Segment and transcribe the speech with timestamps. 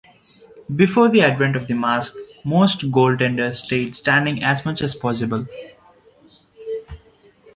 [0.75, 5.45] Before the advent of the mask, most goaltenders stayed standing as much as possible.